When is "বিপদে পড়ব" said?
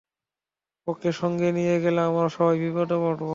2.63-3.21